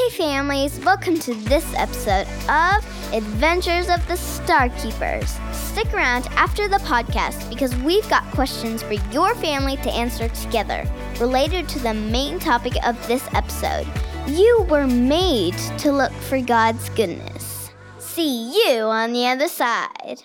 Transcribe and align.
Hey 0.00 0.16
families, 0.16 0.80
welcome 0.80 1.18
to 1.18 1.34
this 1.34 1.74
episode 1.74 2.26
of 2.48 3.12
Adventures 3.12 3.90
of 3.90 4.00
the 4.08 4.14
Starkeepers. 4.14 5.28
Stick 5.52 5.92
around 5.92 6.26
after 6.28 6.68
the 6.68 6.78
podcast 6.78 7.46
because 7.50 7.76
we've 7.76 8.08
got 8.08 8.24
questions 8.30 8.82
for 8.82 8.94
your 9.12 9.34
family 9.34 9.76
to 9.76 9.90
answer 9.90 10.28
together 10.28 10.90
related 11.18 11.68
to 11.68 11.80
the 11.80 11.92
main 11.92 12.38
topic 12.38 12.72
of 12.86 12.96
this 13.08 13.28
episode. 13.34 13.86
You 14.26 14.66
were 14.70 14.86
made 14.86 15.58
to 15.80 15.92
look 15.92 16.12
for 16.12 16.40
God's 16.40 16.88
goodness. 16.90 17.70
See 17.98 18.54
you 18.54 18.84
on 18.84 19.12
the 19.12 19.26
other 19.26 19.48
side. 19.48 20.22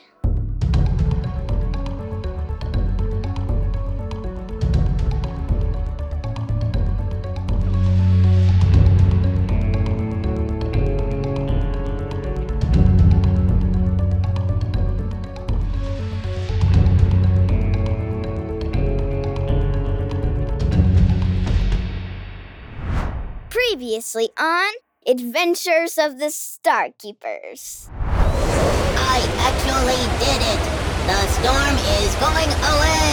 Previously 24.16 24.34
on 24.40 24.72
Adventures 25.06 25.98
of 25.98 26.20
the 26.20 26.28
Starkeepers. 26.28 27.90
I 28.00 29.20
actually 29.44 30.08
did 30.24 30.40
it. 30.40 30.60
The 31.06 31.28
storm 31.36 31.76
is 32.00 32.16
going 32.16 32.52
away. 32.72 33.12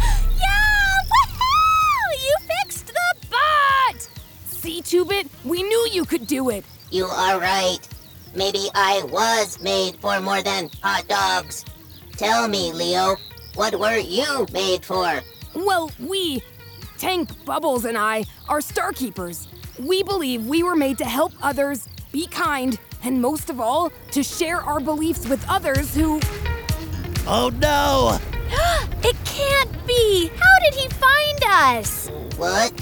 Yeah! 0.42 0.98
Woohoo! 1.12 2.08
You 2.24 2.34
fixed 2.48 2.88
the 2.88 3.14
bot! 3.30 4.08
See, 4.46 4.82
Two-Bit, 4.82 5.28
we 5.44 5.62
knew 5.62 5.88
you 5.92 6.04
could 6.04 6.26
do 6.26 6.50
it. 6.50 6.64
You 6.90 7.04
are 7.04 7.38
right. 7.38 7.78
Maybe 8.34 8.68
I 8.74 9.04
was 9.04 9.62
made 9.62 10.00
for 10.00 10.20
more 10.20 10.42
than 10.42 10.70
hot 10.82 11.06
dogs. 11.06 11.64
Tell 12.16 12.48
me, 12.48 12.72
Leo, 12.72 13.18
what 13.54 13.78
were 13.78 13.98
you 13.98 14.48
made 14.52 14.84
for? 14.84 15.22
Well, 15.54 15.90
we, 15.98 16.42
Tank, 16.98 17.44
Bubbles, 17.44 17.84
and 17.84 17.96
I, 17.98 18.24
are 18.48 18.60
Starkeepers. 18.60 19.48
We 19.78 20.02
believe 20.02 20.46
we 20.46 20.62
were 20.62 20.76
made 20.76 20.98
to 20.98 21.04
help 21.04 21.32
others, 21.42 21.88
be 22.12 22.26
kind, 22.26 22.78
and 23.02 23.20
most 23.20 23.50
of 23.50 23.60
all, 23.60 23.92
to 24.12 24.22
share 24.22 24.60
our 24.62 24.80
beliefs 24.80 25.28
with 25.28 25.44
others 25.48 25.94
who. 25.94 26.20
Oh 27.26 27.50
no! 27.60 28.18
It 29.02 29.16
can't 29.24 29.86
be! 29.86 30.30
How 30.36 30.58
did 30.64 30.74
he 30.74 30.88
find 30.88 31.44
us? 31.44 32.08
What? 32.36 32.72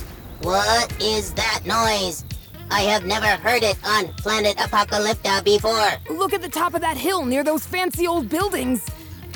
What 0.42 1.02
is 1.02 1.34
that 1.34 1.60
noise? 1.66 2.24
I 2.70 2.82
have 2.82 3.04
never 3.04 3.26
heard 3.26 3.62
it 3.62 3.76
on 3.84 4.08
planet 4.14 4.56
Apocalypta 4.56 5.42
before. 5.44 5.90
Look 6.08 6.32
at 6.32 6.40
the 6.40 6.48
top 6.48 6.74
of 6.74 6.80
that 6.80 6.96
hill 6.96 7.24
near 7.26 7.44
those 7.44 7.66
fancy 7.66 8.06
old 8.06 8.28
buildings. 8.28 8.86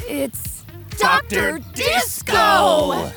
It's. 0.09 0.65
Dr. 0.99 1.61
Disco! 1.75 3.13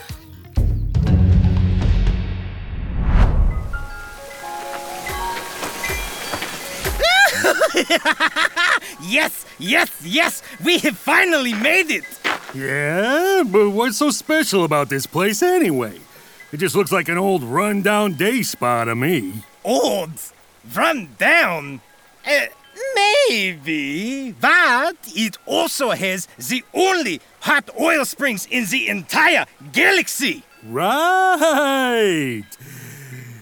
Yes, 9.04 9.46
yes, 9.60 9.90
yes! 10.04 10.44
We 10.64 10.78
have 10.80 10.98
finally 10.98 11.54
made 11.54 11.90
it! 11.92 12.04
Yeah, 12.54 13.44
but 13.46 13.70
what's 13.72 13.98
so 13.98 14.10
special 14.12 14.64
about 14.64 14.90
this 14.90 15.06
place 15.06 15.42
anyway? 15.42 16.00
It 16.52 16.58
just 16.58 16.76
looks 16.76 16.92
like 16.92 17.10
an 17.10 17.18
old 17.18 17.44
run-down 17.44 18.14
day 18.14 18.42
spa 18.44 18.84
to 18.86 18.96
me. 18.96 19.44
Old, 19.64 20.12
run 20.76 21.10
down. 21.18 21.82
Uh, 22.26 22.46
maybe, 23.30 24.34
but 24.34 24.98
it 25.08 25.38
also 25.46 25.92
has 25.92 26.28
the 26.38 26.64
only 26.74 27.22
hot 27.42 27.70
oil 27.80 28.06
springs 28.06 28.46
in 28.52 28.66
the 28.66 28.88
entire 28.90 29.46
galaxy. 29.72 30.44
Right! 30.64 32.44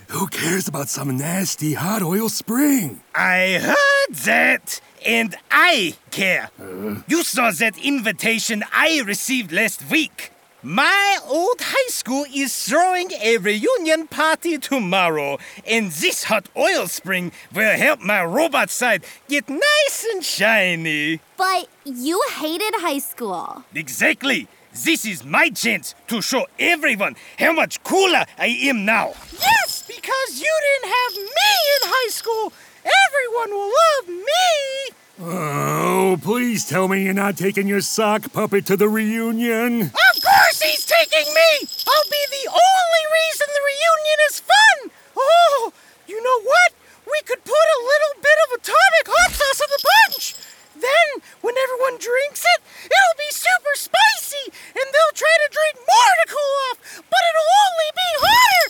Who 0.09 0.25
cares 0.25 0.67
about 0.67 0.89
some 0.89 1.17
nasty 1.17 1.75
hot 1.75 2.01
oil 2.01 2.29
spring? 2.29 3.01
I 3.13 3.59
heard 3.61 4.15
that, 4.25 4.81
and 5.05 5.35
I 5.51 5.97
care. 6.09 6.49
Uh. 6.59 7.01
You 7.07 7.23
saw 7.23 7.51
that 7.51 7.77
invitation 7.77 8.63
I 8.73 9.03
received 9.05 9.51
last 9.51 9.87
week. 9.91 10.31
My 10.63 11.19
old 11.27 11.61
high 11.61 11.89
school 11.89 12.25
is 12.33 12.51
throwing 12.65 13.11
a 13.21 13.37
reunion 13.37 14.07
party 14.07 14.57
tomorrow, 14.57 15.37
and 15.67 15.91
this 15.91 16.23
hot 16.23 16.49
oil 16.57 16.87
spring 16.87 17.31
will 17.53 17.77
help 17.77 17.99
my 18.01 18.25
robot 18.25 18.71
side 18.71 19.03
get 19.27 19.47
nice 19.47 20.07
and 20.11 20.25
shiny. 20.25 21.21
But 21.37 21.69
you 21.85 22.19
hated 22.31 22.73
high 22.77 22.97
school. 22.97 23.63
Exactly. 23.75 24.47
This 24.83 25.05
is 25.05 25.25
my 25.25 25.49
chance 25.49 25.93
to 26.07 26.21
show 26.21 26.47
everyone 26.57 27.15
how 27.37 27.51
much 27.51 27.83
cooler 27.83 28.25
I 28.37 28.47
am 28.47 28.85
now. 28.85 29.13
Yes, 29.33 29.83
because 29.85 30.39
you 30.39 30.53
didn't 30.67 30.93
have 30.95 31.15
me 31.15 31.51
in 31.75 31.89
high 31.89 32.09
school. 32.09 32.53
Everyone 32.79 33.51
will 33.51 33.71
love 33.83 34.07
me. 34.07 34.95
Oh, 35.21 36.17
please 36.21 36.63
tell 36.63 36.87
me 36.87 37.03
you're 37.03 37.13
not 37.13 37.35
taking 37.35 37.67
your 37.67 37.81
sock 37.81 38.31
puppet 38.31 38.65
to 38.67 38.77
the 38.77 38.87
reunion. 38.87 39.81
Of 39.81 40.15
course 40.23 40.61
he's 40.61 40.85
taking 40.85 41.27
me! 41.27 41.67
I'll 41.67 42.09
be 42.09 42.23
the 42.31 42.47
only 42.47 43.03
reason 43.19 43.47
the 43.51 43.65
reunion 43.67 44.19
is 44.31 44.39
fun! 44.39 44.91
Oh, 45.17 45.73
you 46.07 46.23
know 46.23 46.39
what? 46.47 46.71
We 47.03 47.19
could 47.25 47.43
put 47.43 47.51
a 47.51 47.83
little 47.83 48.15
bit 48.23 48.39
of 48.47 48.63
atomic 48.63 49.05
hot 49.11 49.31
sauce 49.35 49.59
in 49.59 49.69
the 49.75 49.83
punch! 49.83 50.35
Then, 50.79 51.19
when 51.41 51.55
everyone 51.57 51.99
drinks 51.99 52.45
it, 52.45 52.63
it'll 52.85 53.19
be 53.19 53.27
super 53.35 53.75
spicy, 53.75 54.55
and 54.71 54.85
they'll 54.87 55.19
try 55.19 55.35
to 55.43 55.49
drink 55.51 55.75
more 55.83 56.13
to 56.23 56.25
cool 56.31 56.55
off, 56.71 56.79
but 57.03 57.19
it'll 57.27 57.51
only 57.67 57.91
be 57.99 58.09
hotter! 58.23 58.67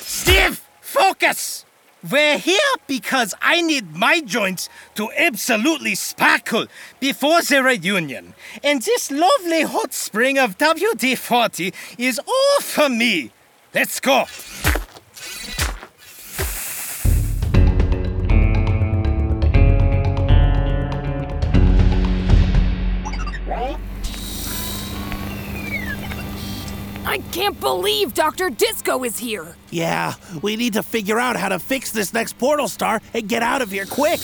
Steve, 0.00 0.64
focus! 0.80 1.66
We're 2.08 2.38
here 2.38 2.72
because 3.18 3.34
I 3.42 3.62
need 3.62 3.96
my 3.96 4.20
joints 4.20 4.68
to 4.94 5.10
absolutely 5.16 5.96
sparkle 5.96 6.66
before 7.00 7.42
the 7.42 7.64
reunion. 7.64 8.34
And 8.62 8.80
this 8.80 9.10
lovely 9.10 9.62
hot 9.62 9.92
spring 9.92 10.38
of 10.38 10.56
WD 10.56 11.18
40 11.18 11.74
is 11.98 12.20
all 12.20 12.60
for 12.60 12.88
me. 12.88 13.32
Let's 13.74 13.98
go. 13.98 14.26
I 27.08 27.20
can't 27.32 27.58
believe 27.58 28.12
Dr. 28.12 28.50
Disco 28.50 29.02
is 29.02 29.18
here. 29.18 29.56
Yeah, 29.70 30.12
we 30.42 30.56
need 30.56 30.74
to 30.74 30.82
figure 30.82 31.18
out 31.18 31.36
how 31.36 31.48
to 31.48 31.58
fix 31.58 31.90
this 31.90 32.12
next 32.12 32.36
portal 32.36 32.68
star 32.68 33.00
and 33.14 33.26
get 33.26 33.42
out 33.42 33.62
of 33.62 33.70
here 33.70 33.86
quick. 33.86 34.20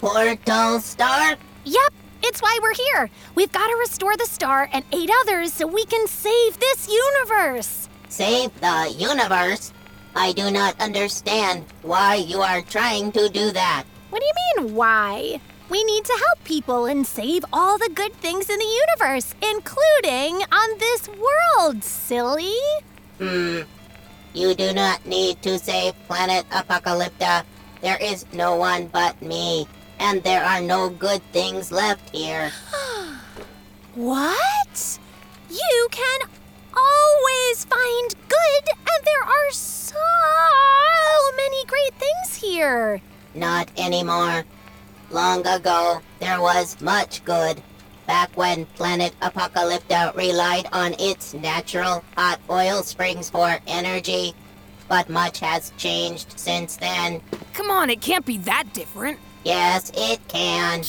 Portal 0.00 0.80
Star? 0.80 1.36
Yep, 1.64 1.92
it's 2.24 2.42
why 2.42 2.58
we're 2.60 2.74
here. 2.74 3.10
We've 3.36 3.52
got 3.52 3.68
to 3.68 3.76
restore 3.76 4.16
the 4.16 4.26
star 4.26 4.68
and 4.72 4.84
eight 4.92 5.08
others 5.20 5.52
so 5.52 5.68
we 5.68 5.84
can 5.84 6.08
save 6.08 6.58
this 6.58 6.88
universe. 6.88 7.88
Save 8.08 8.60
the 8.60 8.92
universe? 8.98 9.72
I 10.16 10.32
do 10.32 10.50
not 10.50 10.80
understand 10.80 11.64
why 11.82 12.16
you 12.16 12.40
are 12.40 12.62
trying 12.62 13.12
to 13.12 13.28
do 13.28 13.52
that. 13.52 13.84
What 14.08 14.20
do 14.20 14.26
you 14.26 14.64
mean, 14.64 14.74
why? 14.74 15.40
We 15.70 15.84
need 15.84 16.04
to 16.04 16.12
help 16.26 16.42
people 16.42 16.86
and 16.86 17.06
save 17.06 17.44
all 17.52 17.78
the 17.78 17.90
good 17.94 18.12
things 18.14 18.50
in 18.50 18.58
the 18.58 18.80
universe, 18.88 19.36
including 19.40 20.42
on 20.50 20.78
this 20.78 21.08
world, 21.08 21.84
silly. 21.84 22.56
Hmm. 23.18 23.60
You 24.34 24.54
do 24.54 24.72
not 24.72 25.06
need 25.06 25.40
to 25.42 25.60
save 25.60 25.94
planet 26.08 26.44
Apocalypta. 26.50 27.44
There 27.82 27.98
is 28.00 28.26
no 28.32 28.56
one 28.56 28.88
but 28.88 29.22
me, 29.22 29.68
and 30.00 30.22
there 30.24 30.44
are 30.44 30.60
no 30.60 30.90
good 30.90 31.22
things 31.32 31.70
left 31.70 32.10
here. 32.10 32.50
What? 33.94 34.98
You 35.50 35.88
can 35.90 36.20
always 36.74 37.64
find 37.64 38.14
good, 38.28 38.64
and 38.78 39.04
there 39.04 39.24
are 39.24 39.50
so 39.50 39.94
many 41.36 41.64
great 41.66 41.94
things 41.94 42.36
here. 42.36 43.00
Not 43.34 43.70
anymore. 43.76 44.44
Long 45.10 45.44
ago, 45.44 46.00
there 46.20 46.40
was 46.40 46.80
much 46.80 47.24
good. 47.24 47.60
Back 48.06 48.30
when 48.36 48.64
planet 48.66 49.12
Apocalypta 49.20 50.12
relied 50.16 50.68
on 50.72 50.94
its 51.00 51.34
natural 51.34 52.04
hot 52.16 52.38
oil 52.48 52.84
springs 52.84 53.28
for 53.28 53.58
energy. 53.66 54.34
But 54.88 55.08
much 55.08 55.40
has 55.40 55.72
changed 55.76 56.38
since 56.38 56.76
then. 56.76 57.22
Come 57.54 57.70
on, 57.72 57.90
it 57.90 58.00
can't 58.00 58.24
be 58.24 58.38
that 58.38 58.72
different. 58.72 59.18
Yes, 59.44 59.90
it 59.96 60.20
can. 60.28 60.82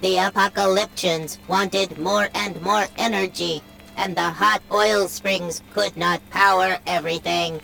The 0.00 0.16
Apocalyptians 0.30 1.38
wanted 1.48 1.98
more 1.98 2.28
and 2.34 2.60
more 2.62 2.86
energy, 2.96 3.62
and 3.96 4.14
the 4.14 4.30
hot 4.30 4.62
oil 4.70 5.08
springs 5.08 5.60
could 5.72 5.96
not 5.96 6.20
power 6.30 6.78
everything. 6.86 7.60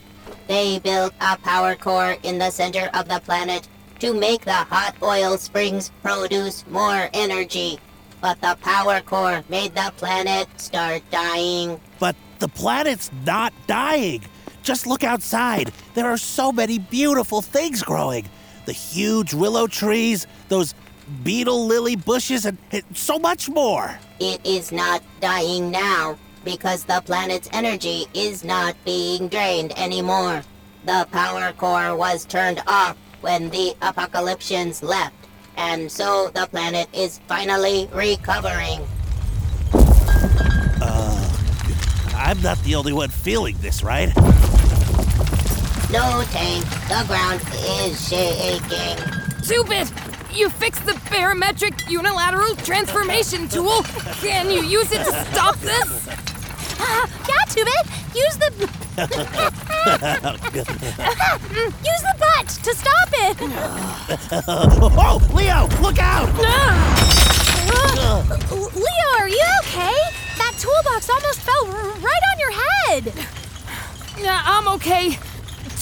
They 0.49 0.81
built 0.81 1.15
a 1.21 1.37
power 1.37 1.77
core 1.77 2.17
in 2.25 2.39
the 2.39 2.51
center 2.51 2.91
of 2.93 3.09
the 3.09 3.21
planet 3.21 3.69
to 4.03 4.13
make 4.13 4.45
the 4.45 4.53
hot 4.53 4.97
oil 5.01 5.39
springs 5.39 5.93
produce 6.03 6.67
more 6.67 7.09
energy. 7.15 7.79
But 8.21 8.41
the 8.41 8.59
power 8.61 9.01
core 9.01 9.45
made 9.49 9.77
the 9.77 9.93
planet 9.97 10.49
start 10.57 11.03
dying. 11.13 11.81
But 12.01 12.17
the 12.41 12.49
planet's 12.49 13.13
not 13.25 13.53
dying. 13.69 14.23
Just 14.65 14.89
look 14.89 15.05
outside. 15.05 15.71
There 15.95 16.11
are 16.11 16.17
so 16.17 16.51
many 16.51 16.81
beautiful 16.81 17.43
things 17.43 17.85
growing. 17.85 18.29
The 18.67 18.73
huge 18.73 19.35
willow 19.35 19.69
trees, 19.69 20.27
those 20.49 20.75
beetle 21.23 21.65
lily 21.67 21.95
bushes, 21.95 22.45
and, 22.45 22.59
and 22.73 22.83
so 22.95 23.21
much 23.21 23.49
more. 23.49 23.97
It 24.19 24.45
is 24.45 24.73
not 24.73 25.01
dying 25.21 25.71
now 25.71 26.19
because 26.45 26.83
the 26.83 27.01
planet's 27.07 27.49
energy 27.53 28.07
is 28.15 28.43
not 28.43 28.75
being 28.85 29.29
drained 29.29 29.79
anymore. 29.79 30.43
The 30.87 31.07
power 31.13 31.53
core 31.53 31.95
was 31.95 32.25
turned 32.25 32.61
off 32.67 32.97
when 33.23 33.49
the 33.51 33.75
apocalyptians 33.81 34.83
left, 34.83 35.15
and 35.57 35.91
so 35.91 36.29
the 36.35 36.47
planet 36.47 36.89
is 36.93 37.21
finally 37.29 37.89
recovering. 37.93 38.81
Uh, 40.83 41.33
I'm 42.15 42.41
not 42.43 42.63
the 42.65 42.75
only 42.75 42.93
one 42.93 43.09
feeling 43.09 43.57
this, 43.61 43.83
right? 43.83 44.15
No, 45.91 46.25
Tank, 46.31 46.65
the 46.89 47.05
ground 47.07 47.41
is 47.85 48.09
shaking. 48.09 48.97
Two-Bit, 49.47 49.93
you 50.35 50.49
fixed 50.49 50.87
the 50.87 50.99
barometric 51.11 51.89
unilateral 51.91 52.57
transformation 52.57 53.49
tool. 53.49 53.83
Can 54.23 54.51
you 54.51 54.63
use 54.65 54.91
it 54.91 55.05
to 55.05 55.13
stop 55.31 55.57
this? 55.59 56.09
Ah, 56.85 57.09
yeah, 57.29 57.45
Two-Bit, 57.49 57.87
use 58.17 58.37
the. 58.39 59.63
use 61.83 62.03
the 62.03 62.15
butt 62.19 62.49
to 62.49 62.75
stop 62.75 63.09
it. 63.15 63.37
oh, 64.49 65.19
Leo, 65.35 65.67
look 65.83 65.99
out! 65.99 66.29
Leo, 68.53 69.09
are 69.19 69.29
you 69.29 69.45
okay? 69.63 69.99
That 70.39 70.55
toolbox 70.59 71.11
almost 71.11 71.41
fell 71.41 71.67
r- 71.67 71.95
right 71.99 72.23
on 72.33 72.39
your 72.39 72.53
head. 72.53 73.13
Yeah, 74.19 74.41
I'm 74.45 74.69
okay. 74.77 75.19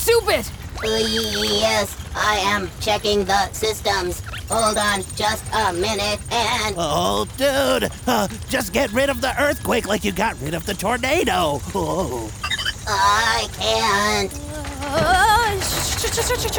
Two-Bit, 0.05 0.51
Uh, 0.83 0.87
yes, 0.87 1.97
I 2.17 2.37
am 2.39 2.71
checking 2.81 3.25
the 3.27 3.53
systems. 3.53 4.23
Hold 4.49 4.79
on 4.79 5.03
just 5.15 5.45
a 5.53 5.73
minute 5.75 6.19
and. 6.33 6.75
Oh, 6.79 7.27
dude, 7.37 7.91
uh, 8.07 8.29
just 8.49 8.73
get 8.73 8.91
rid 8.93 9.11
of 9.11 9.21
the 9.21 9.39
earthquake 9.41 9.87
like 9.87 10.05
you 10.05 10.13
got 10.13 10.41
rid 10.41 10.55
of 10.55 10.65
the 10.67 10.75
tornado. 10.75 11.61
Oh. 11.75 12.31
I 12.87 13.49
can't. 13.53 14.33
Uh, 14.83 15.21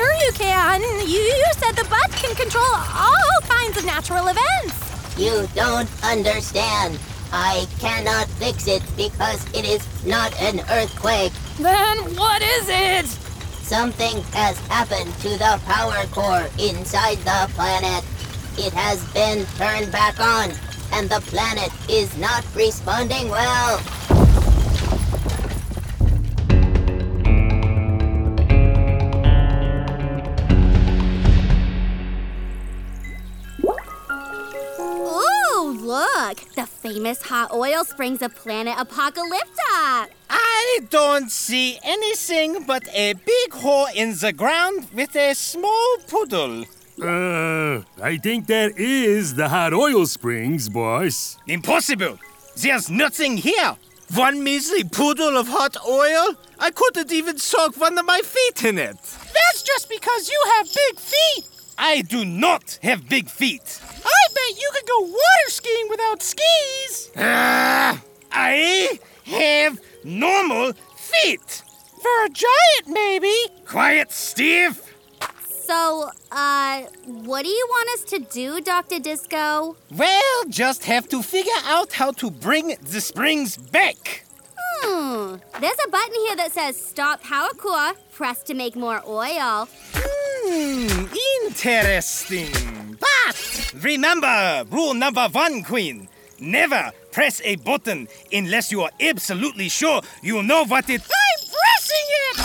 sure 0.02 0.14
you 0.26 0.32
can. 0.34 0.82
You, 1.08 1.20
you 1.20 1.46
said 1.58 1.76
the 1.76 1.88
butt 1.90 2.12
can 2.12 2.36
control 2.36 2.64
all 2.66 3.42
kinds 3.44 3.78
of 3.78 3.86
natural 3.86 4.28
events. 4.28 5.18
You 5.18 5.48
don't 5.54 5.90
understand. 6.04 7.00
I 7.32 7.66
cannot 7.80 8.28
fix 8.28 8.68
it 8.68 8.84
because 8.98 9.46
it 9.54 9.66
is 9.66 9.86
not 10.06 10.34
an 10.42 10.62
earthquake. 10.72 11.32
then 11.58 11.98
what 12.16 12.42
is 12.42 12.68
it? 12.68 13.06
Something 13.64 14.22
has 14.34 14.60
happened 14.68 15.14
to 15.20 15.30
the 15.30 15.60
power 15.66 16.06
core 16.12 16.50
inside 16.60 17.20
the 17.20 17.50
planet. 17.54 18.04
It 18.58 18.74
has 18.74 19.02
been 19.14 19.46
turned 19.56 19.92
back 19.92 20.20
on, 20.20 20.52
and 20.92 21.10
the 21.10 21.22
planet 21.22 21.72
is 21.90 22.18
not 22.18 22.44
responding 22.54 23.30
well. 23.30 23.80
Famous 37.02 37.24
hot 37.24 37.52
oil 37.52 37.84
springs 37.84 38.22
of 38.22 38.36
planet 38.36 38.78
Apocalypta! 38.78 40.08
I 40.30 40.82
don't 40.92 41.32
see 41.32 41.80
anything 41.82 42.64
but 42.68 42.84
a 42.94 43.14
big 43.14 43.54
hole 43.54 43.88
in 43.96 44.14
the 44.18 44.32
ground 44.32 44.88
with 44.94 45.16
a 45.16 45.34
small 45.34 45.98
poodle. 46.08 46.66
Uh, 47.02 47.82
I 48.00 48.18
think 48.18 48.46
that 48.48 48.78
is 48.78 49.34
the 49.34 49.50
hot 49.50 49.74
oil 49.74 50.06
springs, 50.06 50.70
boss. 50.70 51.38
Impossible. 51.48 52.20
There's 52.56 52.92
nothing 52.92 53.38
here. 53.38 53.76
One 54.14 54.44
measly 54.44 54.84
poodle 54.84 55.38
of 55.38 55.48
hot 55.48 55.78
oil? 55.88 56.36
I 56.60 56.70
couldn't 56.70 57.12
even 57.12 57.40
soak 57.40 57.78
one 57.78 57.98
of 57.98 58.06
my 58.06 58.22
feet 58.22 58.64
in 58.64 58.78
it. 58.78 59.02
That's 59.38 59.64
just 59.64 59.90
because 59.90 60.30
you 60.30 60.40
have 60.54 60.68
big 60.68 61.00
feet. 61.00 61.50
I 61.80 62.04
do 62.04 62.24
not 62.26 62.78
have 62.84 63.10
big 63.10 63.28
feet. 63.28 63.82
I 64.32 64.34
bet 64.34 64.62
you 64.62 64.70
could 64.74 64.88
go 64.88 65.02
water 65.02 65.50
skiing 65.50 65.88
without 65.90 66.22
skis. 66.24 67.12
Ah, 67.18 68.02
I 68.32 69.00
have 69.26 69.80
normal 70.04 70.74
feet. 70.96 71.64
For 72.02 72.26
a 72.26 72.30
giant, 72.30 72.88
maybe. 72.88 73.34
Quiet, 73.66 74.12
Steve. 74.12 74.82
So, 75.68 76.10
uh, 76.32 76.82
what 77.06 77.44
do 77.44 77.50
you 77.50 77.68
want 77.70 77.90
us 78.00 78.04
to 78.12 78.20
do, 78.20 78.62
Dr. 78.62 79.00
Disco? 79.00 79.76
Well, 79.92 80.44
just 80.50 80.86
have 80.86 81.10
to 81.10 81.22
figure 81.22 81.62
out 81.66 81.94
how 81.94 82.12
to 82.14 82.32
bring 82.32 82.76
the 82.82 83.02
springs 83.02 83.58
back. 83.58 84.26
Hmm, 84.58 85.36
there's 85.60 85.78
a 85.86 85.90
button 85.90 86.16
here 86.28 86.36
that 86.38 86.52
says 86.54 86.78
Stop 86.78 87.22
Power 87.22 87.50
Core. 87.58 87.94
Press 88.14 88.44
to 88.44 88.54
make 88.54 88.76
more 88.76 89.02
oil. 89.06 89.68
Hmm, 89.94 91.06
interesting. 91.48 92.81
But 93.32 93.74
remember, 93.82 94.66
rule 94.70 94.94
number 94.94 95.30
one, 95.32 95.64
Queen. 95.64 96.10
Never 96.40 96.92
press 97.14 97.42
a 97.46 97.56
button 97.56 98.10
unless 98.34 98.74
you 98.74 98.82
are 98.82 98.92
absolutely 99.00 99.70
sure 99.70 100.02
you 100.22 100.44
know 100.44 100.66
what 100.66 100.90
it. 100.90 101.02
I'm 101.02 101.40
pressing 101.48 102.08
it. 102.20 102.38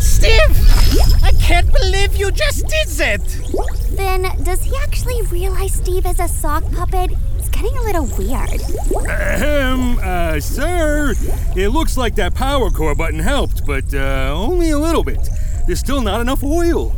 Steve! 0.00 1.22
I 1.22 1.32
can't 1.42 1.70
believe 1.72 2.16
you 2.16 2.30
just 2.30 2.66
did 2.66 2.88
that! 2.96 3.20
Then, 3.90 4.22
does 4.42 4.62
he 4.62 4.74
actually 4.82 5.20
realize 5.22 5.74
Steve 5.74 6.06
is 6.06 6.18
a 6.18 6.28
sock 6.28 6.64
puppet? 6.72 7.10
It's 7.38 7.50
getting 7.50 7.76
a 7.76 7.82
little 7.82 8.06
weird. 8.16 8.62
Ahem, 9.06 9.98
uh, 9.98 10.40
sir. 10.40 11.12
It 11.54 11.68
looks 11.68 11.98
like 11.98 12.14
that 12.14 12.34
power 12.34 12.70
core 12.70 12.94
button 12.94 13.18
helped, 13.18 13.66
but 13.66 13.92
uh, 13.92 14.32
only 14.34 14.70
a 14.70 14.78
little 14.78 15.04
bit. 15.04 15.28
There's 15.66 15.80
still 15.80 16.00
not 16.00 16.22
enough 16.22 16.42
oil. 16.42 16.94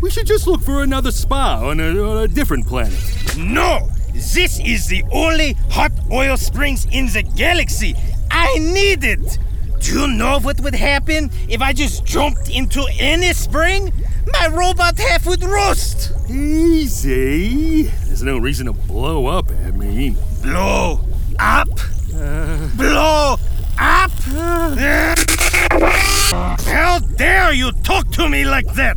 We 0.00 0.10
should 0.10 0.26
just 0.26 0.46
look 0.46 0.62
for 0.62 0.82
another 0.82 1.10
spa 1.12 1.60
on 1.62 1.78
a, 1.78 1.88
on 2.02 2.22
a 2.24 2.28
different 2.28 2.66
planet. 2.66 2.98
No! 3.36 3.88
This 4.12 4.58
is 4.60 4.86
the 4.88 5.04
only 5.12 5.52
hot 5.70 5.92
oil 6.10 6.36
springs 6.36 6.86
in 6.90 7.06
the 7.06 7.22
galaxy. 7.22 7.94
I 8.30 8.58
need 8.58 9.04
it! 9.04 9.38
Do 9.80 10.00
you 10.00 10.06
know 10.08 10.40
what 10.40 10.60
would 10.60 10.74
happen 10.74 11.30
if 11.48 11.60
I 11.60 11.72
just 11.72 12.04
jumped 12.04 12.50
into 12.50 12.86
any 12.98 13.32
spring? 13.32 13.92
My 14.32 14.48
robot 14.48 14.98
half 14.98 15.26
would 15.26 15.42
roast! 15.42 16.12
Easy. 16.30 17.82
There's 17.82 18.22
no 18.22 18.38
reason 18.38 18.66
to 18.66 18.72
blow 18.72 19.26
up 19.26 19.50
at 19.50 19.74
me. 19.74 20.16
Blow 20.42 21.00
up! 21.38 21.68
Uh. 22.14 22.68
Blow 22.76 23.36
up! 23.78 24.10
Uh. 24.28 25.14
How 26.64 26.98
dare 27.16 27.52
you 27.52 27.72
talk 27.82 28.10
to 28.12 28.28
me 28.28 28.44
like 28.44 28.72
that? 28.74 28.96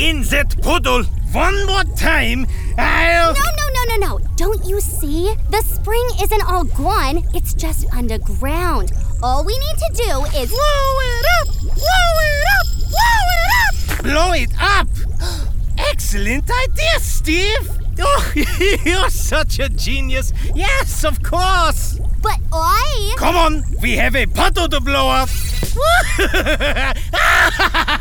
In 0.00 0.22
that 0.22 0.56
puddle 0.62 1.04
one 1.32 1.66
more 1.66 1.84
time, 1.94 2.46
I'll. 2.78 3.34
No, 3.34 3.40
no, 3.40 3.68
no, 3.74 3.84
no, 3.88 3.96
no. 4.06 4.18
Don't 4.36 4.64
you 4.64 4.80
see? 4.80 5.34
The 5.50 5.60
spring 5.62 6.02
isn't 6.22 6.42
all 6.48 6.64
gone, 6.64 7.22
it's 7.34 7.52
just 7.52 7.84
underground. 7.92 8.92
All 9.22 9.44
we 9.44 9.52
need 9.58 9.76
to 9.76 9.90
do 9.94 10.24
is. 10.40 10.48
Blow 10.48 11.00
it 11.04 11.26
up. 11.36 11.48
Blow 11.60 12.16
it 12.24 12.44
up. 12.56 12.66
Blow 12.88 13.20
it 13.36 13.48
up. 13.60 13.74
Blow 14.02 14.32
it 14.32 14.50
up! 14.58 14.88
Excellent 15.90 16.50
idea, 16.50 16.98
Steve! 16.98 17.68
Oh, 18.02 18.32
you're 18.86 19.10
such 19.10 19.58
a 19.58 19.68
genius! 19.68 20.32
Yes, 20.54 21.04
of 21.04 21.22
course! 21.22 21.98
But 22.22 22.38
I. 22.50 23.12
Come 23.18 23.36
on, 23.36 23.62
we 23.82 23.96
have 23.96 24.16
a 24.16 24.24
puddle 24.24 24.68
to 24.68 24.80
blow 24.80 25.10
up! 25.10 25.28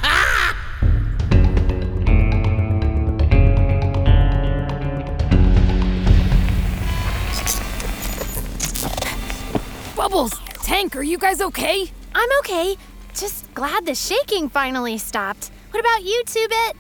Bubbles, 10.20 10.38
Tank, 10.66 10.98
are 10.98 11.02
you 11.02 11.18
guys 11.18 11.40
okay? 11.40 11.90
I'm 12.14 12.30
okay. 12.40 12.76
Just 13.16 13.54
glad 13.54 13.86
the 13.86 13.96
shaking 13.96 14.50
finally 14.50 14.98
stopped. 14.98 15.50
What 15.72 15.80
about 15.80 16.04
you, 16.04 16.22
Two 16.26 16.46
Bit? 16.50 16.76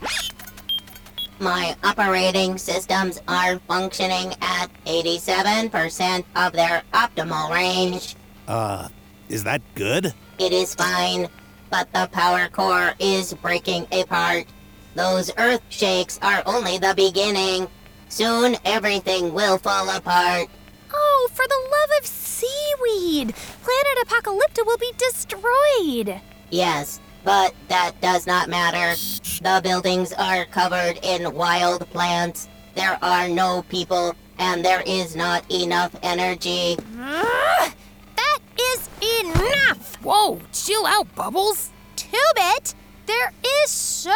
My 1.39 1.73
operating 1.81 2.57
systems 2.57 3.21
are 3.29 3.59
functioning 3.59 4.33
at 4.41 4.67
87% 4.83 6.25
of 6.35 6.51
their 6.51 6.83
optimal 6.93 7.49
range. 7.49 8.17
Uh, 8.45 8.89
is 9.29 9.45
that 9.45 9.61
good? 9.73 10.13
It 10.37 10.51
is 10.51 10.75
fine, 10.75 11.29
but 11.69 11.89
the 11.93 12.09
power 12.11 12.49
core 12.49 12.93
is 12.99 13.33
breaking 13.35 13.87
apart. 13.93 14.47
Those 14.95 15.31
earth 15.37 15.61
shakes 15.69 16.19
are 16.21 16.43
only 16.45 16.77
the 16.77 16.93
beginning. 16.93 17.69
Soon 18.09 18.57
everything 18.65 19.33
will 19.33 19.57
fall 19.57 19.89
apart. 19.95 20.49
Oh, 20.93 21.29
for 21.33 21.45
the 21.47 21.61
love 21.71 22.01
of 22.01 22.07
seaweed! 22.07 23.35
Planet 23.63 23.97
Apocalypta 24.03 24.63
will 24.65 24.77
be 24.77 24.91
destroyed! 24.97 26.21
Yes, 26.49 26.99
but 27.23 27.53
that 27.67 27.99
does 28.01 28.25
not 28.25 28.49
matter. 28.49 28.95
The 29.41 29.61
buildings 29.63 30.13
are 30.13 30.45
covered 30.45 30.99
in 31.03 31.33
wild 31.33 31.89
plants. 31.91 32.47
There 32.75 32.97
are 33.01 33.27
no 33.27 33.63
people, 33.69 34.15
and 34.37 34.63
there 34.63 34.83
is 34.85 35.15
not 35.15 35.49
enough 35.51 35.95
energy. 36.01 36.77
That 36.95 38.39
is 38.59 38.89
enough! 39.21 39.95
Whoa, 40.03 40.39
chill 40.53 40.85
out, 40.85 41.13
Bubbles. 41.15 41.71
Two 41.95 42.17
Bit, 42.35 42.73
there 43.05 43.33
is 43.65 43.69
so 43.69 44.11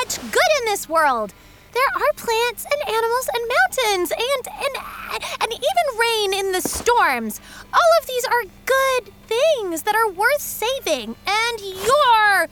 much 0.00 0.20
good 0.20 0.50
in 0.60 0.64
this 0.66 0.88
world. 0.88 1.32
There 1.74 1.90
are 1.96 2.12
plants 2.16 2.64
and 2.64 2.94
animals 2.94 3.28
and 3.34 3.42
mountains 3.58 4.12
and 4.12 4.54
and 4.64 5.24
and 5.40 5.52
even 5.52 5.98
rain 6.00 6.34
in 6.34 6.52
the 6.52 6.60
storms. 6.60 7.40
All 7.72 7.90
of 8.00 8.06
these 8.06 8.24
are 8.24 8.44
good 8.64 9.12
things 9.26 9.82
that 9.82 9.96
are 9.96 10.10
worth 10.10 10.40
saving, 10.40 11.16
and 11.26 11.60
you're 11.60 12.48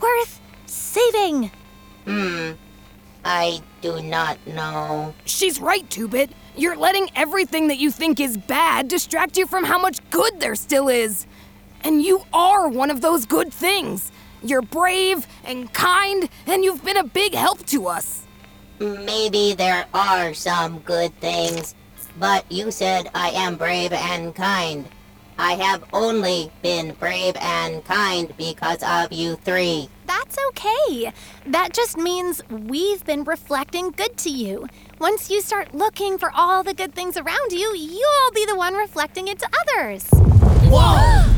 worth 0.00 0.40
saving. 0.66 1.50
Hmm. 2.04 2.52
I 3.24 3.62
do 3.80 4.02
not 4.02 4.44
know. 4.46 5.14
She's 5.24 5.58
right, 5.58 5.88
Two-Bit. 5.88 6.30
You're 6.56 6.76
letting 6.76 7.08
everything 7.16 7.68
that 7.68 7.78
you 7.78 7.90
think 7.90 8.20
is 8.20 8.36
bad 8.36 8.88
distract 8.88 9.38
you 9.38 9.46
from 9.46 9.64
how 9.64 9.78
much 9.78 9.98
good 10.10 10.40
there 10.40 10.54
still 10.54 10.88
is. 10.88 11.26
And 11.82 12.02
you 12.02 12.24
are 12.34 12.68
one 12.68 12.90
of 12.90 13.00
those 13.00 13.24
good 13.24 13.52
things. 13.52 14.12
You're 14.42 14.62
brave 14.62 15.26
and 15.42 15.72
kind, 15.72 16.28
and 16.46 16.64
you've 16.64 16.84
been 16.84 16.98
a 16.98 17.04
big 17.04 17.34
help 17.34 17.64
to 17.66 17.88
us. 17.88 18.23
Maybe 18.84 19.54
there 19.54 19.86
are 19.94 20.34
some 20.34 20.80
good 20.80 21.18
things, 21.18 21.74
but 22.18 22.44
you 22.52 22.70
said 22.70 23.08
I 23.14 23.30
am 23.30 23.56
brave 23.56 23.92
and 23.92 24.34
kind. 24.34 24.84
I 25.38 25.54
have 25.54 25.84
only 25.92 26.52
been 26.62 26.92
brave 26.92 27.34
and 27.40 27.82
kind 27.84 28.32
because 28.36 28.82
of 28.82 29.10
you 29.10 29.36
three. 29.36 29.88
That's 30.06 30.36
okay. 30.50 31.12
That 31.46 31.72
just 31.72 31.96
means 31.96 32.42
we've 32.50 33.04
been 33.04 33.24
reflecting 33.24 33.90
good 33.90 34.16
to 34.18 34.30
you. 34.30 34.68
Once 35.00 35.30
you 35.30 35.40
start 35.40 35.74
looking 35.74 36.18
for 36.18 36.30
all 36.34 36.62
the 36.62 36.74
good 36.74 36.94
things 36.94 37.16
around 37.16 37.52
you, 37.52 37.74
you'll 37.74 38.32
be 38.34 38.44
the 38.46 38.56
one 38.56 38.74
reflecting 38.74 39.28
it 39.28 39.38
to 39.38 39.48
others. 39.62 40.06
Whoa! 40.70 41.34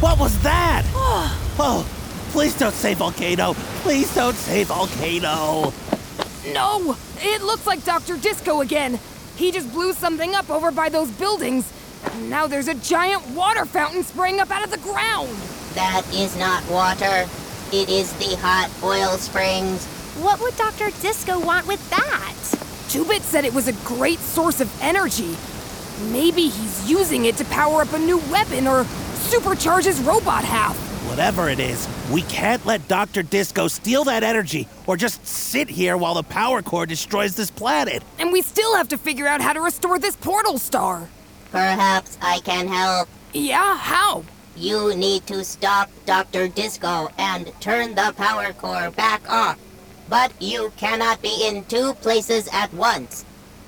what 0.00 0.18
was 0.18 0.40
that? 0.42 0.84
oh, 0.94 1.84
please 2.36 2.58
don't 2.58 2.74
say 2.74 2.92
volcano. 2.92 3.54
Please 3.80 4.14
don't 4.14 4.34
say 4.34 4.62
volcano. 4.64 5.72
No! 6.52 6.94
It 7.18 7.40
looks 7.40 7.66
like 7.66 7.82
Dr. 7.82 8.18
Disco 8.18 8.60
again. 8.60 9.00
He 9.36 9.50
just 9.50 9.72
blew 9.72 9.94
something 9.94 10.34
up 10.34 10.50
over 10.50 10.70
by 10.70 10.90
those 10.90 11.10
buildings. 11.12 11.72
And 12.04 12.28
now 12.28 12.46
there's 12.46 12.68
a 12.68 12.74
giant 12.74 13.26
water 13.30 13.64
fountain 13.64 14.02
spraying 14.02 14.38
up 14.38 14.50
out 14.50 14.62
of 14.62 14.70
the 14.70 14.76
ground. 14.76 15.30
That 15.76 16.02
is 16.12 16.36
not 16.36 16.62
water. 16.68 17.26
It 17.72 17.88
is 17.88 18.12
the 18.18 18.36
hot 18.36 18.70
oil 18.82 19.16
springs. 19.16 19.86
What 20.16 20.38
would 20.42 20.54
Dr. 20.58 20.90
Disco 21.00 21.40
want 21.40 21.66
with 21.66 21.88
that? 21.88 22.34
Two-Bit 22.90 23.22
said 23.22 23.46
it 23.46 23.54
was 23.54 23.66
a 23.66 23.72
great 23.86 24.18
source 24.18 24.60
of 24.60 24.70
energy. 24.82 25.34
Maybe 26.12 26.42
he's 26.42 26.90
using 26.90 27.24
it 27.24 27.38
to 27.38 27.46
power 27.46 27.80
up 27.80 27.94
a 27.94 27.98
new 27.98 28.18
weapon 28.30 28.66
or 28.66 28.84
supercharge 29.14 29.86
his 29.86 30.02
robot 30.02 30.44
half. 30.44 30.85
Whatever 31.06 31.48
it 31.48 31.60
is, 31.60 31.88
we 32.10 32.22
can't 32.22 32.66
let 32.66 32.88
Dr. 32.88 33.22
Disco 33.22 33.68
steal 33.68 34.02
that 34.04 34.24
energy 34.24 34.66
or 34.88 34.96
just 34.96 35.24
sit 35.24 35.68
here 35.68 35.96
while 35.96 36.14
the 36.14 36.24
power 36.24 36.62
core 36.62 36.84
destroys 36.84 37.36
this 37.36 37.48
planet. 37.48 38.02
And 38.18 38.32
we 38.32 38.42
still 38.42 38.74
have 38.74 38.88
to 38.88 38.98
figure 38.98 39.28
out 39.28 39.40
how 39.40 39.52
to 39.52 39.60
restore 39.60 40.00
this 40.00 40.16
portal 40.16 40.58
star. 40.58 41.08
Perhaps 41.52 42.18
I 42.20 42.40
can 42.40 42.66
help. 42.66 43.08
Yeah, 43.32 43.76
how? 43.78 44.24
You 44.56 44.96
need 44.96 45.28
to 45.28 45.44
stop 45.44 45.90
Dr. 46.06 46.48
Disco 46.48 47.08
and 47.18 47.52
turn 47.60 47.94
the 47.94 48.12
power 48.16 48.52
core 48.52 48.90
back 48.90 49.22
off. 49.30 49.60
But 50.08 50.32
you 50.40 50.72
cannot 50.76 51.22
be 51.22 51.46
in 51.46 51.64
two 51.66 51.94
places 51.94 52.48
at 52.52 52.74
once. 52.74 53.24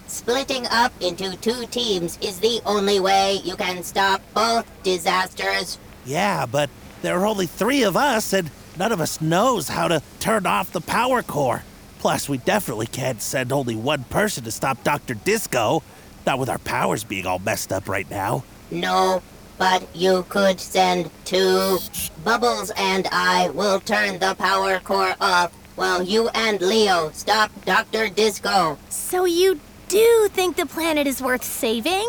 Splitting 0.09 0.66
up 0.73 0.92
into 1.00 1.37
two 1.37 1.66
teams 1.66 2.18
is 2.21 2.40
the 2.40 2.61
only 2.66 2.99
way 2.99 3.40
you 3.45 3.54
can 3.54 3.85
stop 3.85 4.23
both 4.35 4.66
disasters. 4.83 5.78
Yeah, 6.04 6.45
but 6.45 6.68
there 7.02 7.18
are 7.18 7.26
only 7.26 7.46
three 7.46 7.82
of 7.82 7.96
us, 7.96 8.32
and 8.32 8.50
none 8.78 8.92
of 8.92 9.00
us 9.00 9.20
knows 9.20 9.68
how 9.68 9.88
to 9.88 10.02
turn 10.20 10.46
off 10.46 10.72
the 10.72 10.80
power 10.80 11.22
core. 11.22 11.62
Plus, 11.98 12.28
we 12.28 12.38
definitely 12.38 12.86
can't 12.86 13.20
send 13.20 13.52
only 13.52 13.74
one 13.74 14.04
person 14.04 14.44
to 14.44 14.50
stop 14.50 14.82
Dr. 14.84 15.14
Disco. 15.14 15.82
Not 16.26 16.38
with 16.38 16.48
our 16.48 16.58
powers 16.58 17.04
being 17.04 17.26
all 17.26 17.38
messed 17.38 17.72
up 17.72 17.88
right 17.88 18.08
now. 18.10 18.44
No, 18.70 19.22
but 19.56 19.88
you 19.94 20.24
could 20.28 20.60
send 20.60 21.10
two. 21.24 21.78
Bubbles 22.24 22.70
and 22.76 23.08
I 23.10 23.50
will 23.50 23.80
turn 23.80 24.18
the 24.18 24.34
power 24.34 24.78
core 24.80 25.14
off 25.20 25.52
while 25.74 26.02
you 26.02 26.28
and 26.28 26.60
Leo 26.60 27.10
stop 27.12 27.50
Dr. 27.64 28.08
Disco. 28.08 28.78
So 28.88 29.24
you 29.24 29.60
do 29.88 30.28
think 30.32 30.56
the 30.56 30.66
planet 30.66 31.06
is 31.06 31.22
worth 31.22 31.44
saving? 31.44 32.08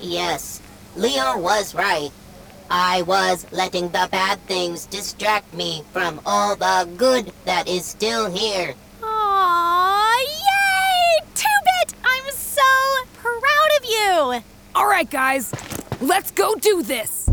Yes, 0.00 0.60
Leo 0.94 1.38
was 1.38 1.74
right. 1.74 2.10
I 2.70 3.02
was 3.02 3.46
letting 3.52 3.90
the 3.90 4.08
bad 4.10 4.40
things 4.46 4.86
distract 4.86 5.54
me 5.54 5.84
from 5.92 6.20
all 6.26 6.56
the 6.56 6.88
good 6.96 7.32
that 7.44 7.68
is 7.68 7.84
still 7.84 8.28
here. 8.28 8.74
Aww, 9.02 10.18
yay! 10.20 11.26
Two-Bit, 11.34 11.94
I'm 12.04 12.32
so 12.32 12.62
proud 13.14 13.70
of 13.78 13.84
you! 13.84 14.42
All 14.74 14.88
right, 14.88 15.08
guys, 15.08 15.52
let's 16.00 16.32
go 16.32 16.56
do 16.56 16.82
this. 16.82 17.30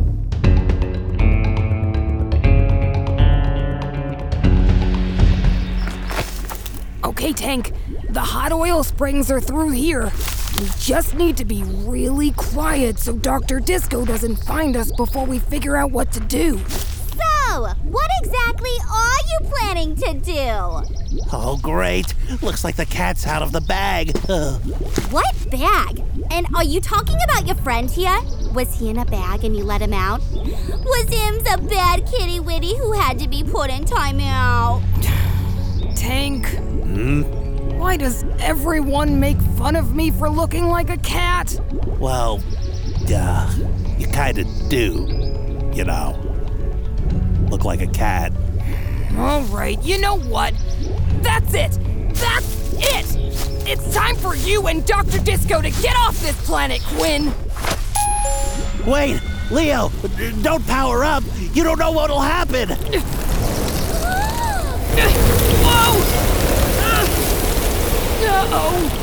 Okay, 7.04 7.34
Tank, 7.34 7.74
the 8.10 8.22
hot 8.22 8.52
oil 8.52 8.84
springs 8.84 9.32
are 9.32 9.42
through 9.42 9.72
here. 9.72 10.12
We 10.60 10.70
just 10.80 11.16
need 11.16 11.38
to 11.38 11.46
be 11.46 11.64
really 11.64 12.32
quiet 12.32 13.00
so 13.00 13.18
Dr. 13.18 13.60
Disco 13.60 14.06
doesn't 14.06 14.36
find 14.38 14.78
us 14.78 14.92
before 14.92 15.26
we 15.26 15.40
figure 15.40 15.76
out 15.76 15.92
what 15.92 16.12
to 16.14 16.20
do. 16.20 16.60
So, 16.68 17.68
what 17.84 18.10
exactly 18.22 18.72
are 18.92 19.18
you 19.32 19.50
planning 19.50 19.96
to 19.96 20.14
do? 20.14 21.24
Oh, 21.32 21.60
great. 21.62 22.14
Looks 22.42 22.64
like 22.64 22.76
the 22.76 22.86
cat's 22.86 23.26
out 23.28 23.42
of 23.42 23.52
the 23.52 23.62
bag. 23.62 24.14
What 25.14 25.36
bag? 25.52 26.04
And 26.32 26.48
are 26.56 26.64
you 26.64 26.82
talking 26.82 27.18
about 27.24 27.46
your 27.46 27.56
friend 27.58 27.88
here? 27.90 28.18
Was 28.56 28.74
he 28.80 28.90
in 28.90 28.98
a 28.98 29.06
bag 29.06 29.44
and 29.44 29.56
you 29.56 29.64
let 29.64 29.80
him 29.80 29.94
out? 29.94 30.22
Was 30.32 31.08
him 31.10 31.38
the 31.44 31.68
bad 31.70 32.08
kitty 32.08 32.40
witty 32.40 32.76
who 32.78 32.94
had 32.94 33.20
to 33.20 33.28
be 33.28 33.44
put 33.44 33.70
in 33.70 33.86
timeout? 33.86 34.82
Tank. 35.96 36.48
Hmm? 36.48 37.43
Why 37.84 37.98
does 37.98 38.24
everyone 38.40 39.20
make 39.20 39.38
fun 39.58 39.76
of 39.76 39.94
me 39.94 40.10
for 40.10 40.30
looking 40.30 40.68
like 40.68 40.90
a 40.90 40.96
cat? 41.00 41.60
Well, 42.00 42.42
duh. 43.08 43.50
You 43.98 44.08
kinda 44.08 44.46
do. 44.70 45.70
You 45.74 45.84
know. 45.84 46.18
Look 47.50 47.66
like 47.66 47.82
a 47.82 47.88
cat. 47.88 48.32
All 49.18 49.42
right, 49.44 49.78
you 49.84 50.00
know 50.00 50.18
what? 50.18 50.54
That's 51.22 51.54
it! 51.54 51.78
That's 52.14 52.74
it! 52.76 53.06
It's 53.68 53.94
time 53.94 54.16
for 54.16 54.34
you 54.34 54.68
and 54.68 54.86
Dr. 54.86 55.20
Disco 55.20 55.62
to 55.62 55.70
get 55.82 55.98
off 55.98 56.18
this 56.22 56.42
planet, 56.46 56.82
Quinn! 56.96 57.34
Wait! 58.88 59.20
Leo! 59.52 59.92
Don't 60.42 60.66
power 60.68 61.04
up! 61.04 61.26
You 61.54 61.64
don't 61.64 61.80
know 61.80 61.92
what'll 61.92 62.22
happen! 62.22 62.70
Whoa! 65.66 66.33
Uh-oh! 68.26 69.00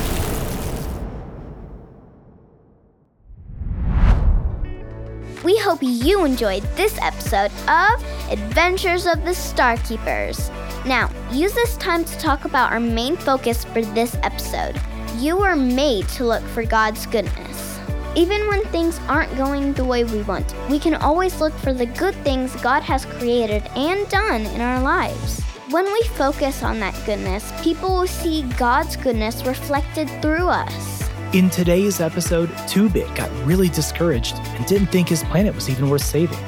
We 5.45 5.59
hope 5.59 5.79
you 5.83 6.25
enjoyed 6.25 6.63
this 6.77 6.99
episode 7.01 7.51
of 7.69 8.05
Adventures 8.31 9.07
of 9.07 9.25
the 9.25 9.31
Starkeepers. 9.31 10.51
Now, 10.85 11.11
use 11.31 11.55
this 11.55 11.77
time 11.79 12.05
to 12.05 12.19
talk 12.19 12.45
about 12.45 12.73
our 12.73 12.81
main 12.81 13.17
focus 13.17 13.65
for 13.65 13.83
this 13.83 14.15
episode. 14.23 14.81
You 15.17 15.37
were 15.37 15.57
made 15.57 16.09
to 16.11 16.25
look 16.25 16.43
for 16.49 16.65
God's 16.65 17.07
goodness. 17.07 17.79
Even 18.17 18.49
when 18.49 18.65
things 18.67 18.99
aren't 19.09 19.37
going 19.37 19.73
the 19.73 19.85
way 19.85 20.05
we 20.05 20.23
want, 20.23 20.55
we 20.69 20.79
can 20.79 20.95
always 20.95 21.41
look 21.41 21.53
for 21.55 21.73
the 21.73 21.87
good 21.87 22.15
things 22.17 22.55
God 22.57 22.83
has 22.83 23.05
created 23.05 23.63
and 23.77 24.09
done 24.09 24.43
in 24.47 24.61
our 24.61 24.83
lives. 24.83 25.43
When 25.71 25.85
we 25.85 26.03
focus 26.17 26.65
on 26.65 26.81
that 26.81 27.01
goodness, 27.07 27.53
people 27.63 27.91
will 27.91 28.09
see 28.09 28.43
God's 28.59 28.97
goodness 28.97 29.45
reflected 29.45 30.11
through 30.21 30.49
us. 30.49 31.09
In 31.33 31.49
today's 31.49 32.01
episode, 32.01 32.51
Two-Bit 32.67 33.15
got 33.15 33.31
really 33.47 33.69
discouraged 33.69 34.35
and 34.35 34.67
didn't 34.67 34.89
think 34.89 35.09
his 35.09 35.23
planet 35.23 35.55
was 35.55 35.71
even 35.71 35.89
worth 35.89 36.03
saving. 36.03 36.41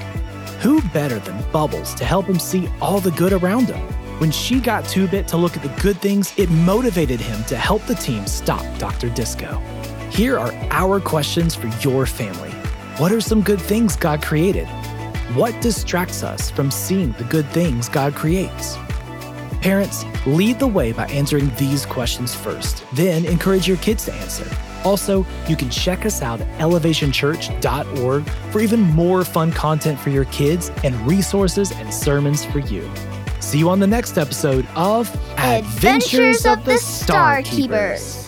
Who 0.58 0.82
better 0.88 1.20
than 1.20 1.40
Bubbles 1.52 1.94
to 1.94 2.04
help 2.04 2.26
him 2.26 2.40
see 2.40 2.68
all 2.80 2.98
the 2.98 3.12
good 3.12 3.32
around 3.32 3.68
him? 3.68 3.80
When 4.18 4.32
she 4.32 4.58
got 4.58 4.88
Two-Bit 4.88 5.28
to 5.28 5.36
look 5.36 5.56
at 5.56 5.62
the 5.62 5.80
good 5.80 5.98
things, 5.98 6.36
it 6.36 6.50
motivated 6.50 7.20
him 7.20 7.44
to 7.44 7.56
help 7.56 7.86
the 7.86 7.94
team 7.94 8.26
stop 8.26 8.64
Dr. 8.80 9.08
Disco. 9.08 9.56
Here 10.10 10.36
are 10.36 10.52
our 10.72 10.98
questions 10.98 11.54
for 11.54 11.68
your 11.80 12.06
family. 12.06 12.50
What 12.98 13.12
are 13.12 13.20
some 13.20 13.42
good 13.42 13.60
things 13.60 13.94
God 13.94 14.20
created? 14.20 14.66
What 15.36 15.58
distracts 15.60 16.24
us 16.24 16.50
from 16.50 16.72
seeing 16.72 17.12
the 17.12 17.24
good 17.24 17.46
things 17.50 17.88
God 17.88 18.16
creates? 18.16 18.76
Parents, 19.62 20.04
lead 20.26 20.58
the 20.58 20.66
way 20.66 20.90
by 20.90 21.06
answering 21.06 21.54
these 21.56 21.86
questions 21.86 22.34
first, 22.34 22.84
then 22.94 23.24
encourage 23.24 23.68
your 23.68 23.76
kids 23.76 24.04
to 24.06 24.12
answer. 24.14 24.44
Also, 24.84 25.24
you 25.46 25.54
can 25.54 25.70
check 25.70 26.04
us 26.04 26.20
out 26.20 26.40
at 26.40 26.48
elevationchurch.org 26.58 28.28
for 28.50 28.60
even 28.60 28.80
more 28.80 29.24
fun 29.24 29.52
content 29.52 30.00
for 30.00 30.10
your 30.10 30.24
kids 30.26 30.72
and 30.82 30.96
resources 31.06 31.70
and 31.70 31.94
sermons 31.94 32.44
for 32.44 32.58
you. 32.58 32.90
See 33.38 33.58
you 33.58 33.70
on 33.70 33.78
the 33.78 33.86
next 33.86 34.18
episode 34.18 34.66
of 34.74 35.08
Adventures 35.38 36.44
of 36.44 36.64
the 36.64 36.78
Star 36.78 37.42
Keepers. 37.42 38.21